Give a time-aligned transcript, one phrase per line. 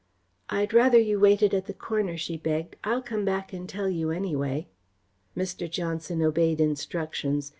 [0.49, 2.75] "I'd rather you waited at the corner," she begged.
[2.83, 4.67] "I'll come back and tell you, anyway."
[5.37, 5.69] Mr.
[5.69, 7.49] Johnson obeyed instructions.